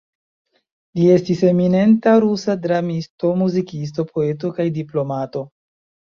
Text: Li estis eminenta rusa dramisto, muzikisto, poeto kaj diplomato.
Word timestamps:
Li 0.99 1.03
estis 1.15 1.43
eminenta 1.49 2.13
rusa 2.23 2.55
dramisto, 2.65 3.35
muzikisto, 3.43 4.09
poeto 4.15 4.53
kaj 4.59 4.69
diplomato. 4.81 5.47